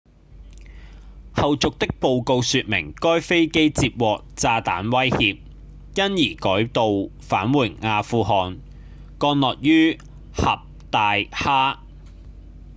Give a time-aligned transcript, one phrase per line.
[1.35, 5.37] 後續的報告說明該飛機接獲炸彈威脅
[5.93, 8.57] 因而改道返回阿富汗
[9.19, 9.99] 降落於
[10.33, 11.83] 坎大哈